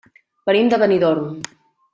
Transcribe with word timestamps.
Venim 0.51 0.71
de 0.73 0.81
Benidorm. 0.85 1.31